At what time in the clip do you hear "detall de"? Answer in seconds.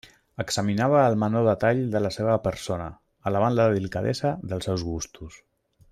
1.49-2.01